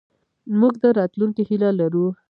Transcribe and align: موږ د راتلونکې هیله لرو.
موږ 0.59 0.73
د 0.83 0.85
راتلونکې 0.99 1.43
هیله 1.49 1.69
لرو. 1.79 2.05